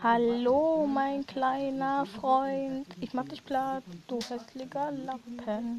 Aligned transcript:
Hallo, 0.00 0.86
mein 0.86 1.26
kleiner 1.26 2.06
Freund. 2.06 2.86
Ich 3.00 3.14
mach 3.14 3.24
dich 3.24 3.44
platt, 3.44 3.82
du 4.06 4.20
hässlicher 4.20 4.92
Lappen. 4.92 5.76